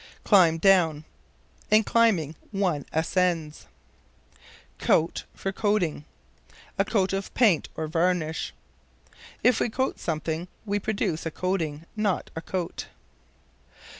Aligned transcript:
Climb 0.23 0.57
down. 0.57 1.05
In 1.69 1.83
climbing 1.83 2.33
one 2.49 2.87
ascends. 2.91 3.67
Coat 4.79 5.25
for 5.35 5.51
Coating. 5.51 6.05
"A 6.79 6.83
coat 6.83 7.13
of 7.13 7.31
paint, 7.35 7.69
or 7.77 7.85
varnish." 7.85 8.51
If 9.43 9.59
we 9.59 9.69
coat 9.69 9.99
something 9.99 10.47
we 10.65 10.79
produce 10.79 11.27
a 11.27 11.29
coating, 11.29 11.85
not 11.95 12.31
a 12.35 12.41
coat. 12.41 12.87